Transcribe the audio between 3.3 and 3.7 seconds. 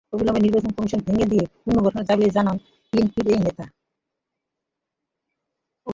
এই নেতা।